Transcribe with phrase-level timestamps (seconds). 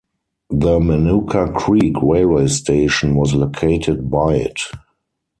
[0.49, 4.59] The Manuka Creek Railway Station was located by it.